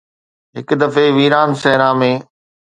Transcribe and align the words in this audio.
هڪ 0.57 0.69
دفعي 0.81 1.07
ويران 1.17 1.49
صحرا 1.61 1.89
۾ 2.01 2.11